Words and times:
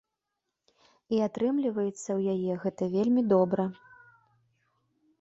І 1.17 1.19
атрымліваецца 1.27 1.93
ў 1.97 2.19
яе 2.35 2.59
гэта 2.65 2.83
вельмі 2.97 3.21
добра. 3.37 3.71